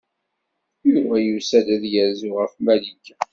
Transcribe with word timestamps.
Yuba 0.91 1.15
yusa-d 1.25 1.67
ad 1.75 1.83
yerzu 1.93 2.31
ɣef 2.39 2.53
Malika. 2.65 3.15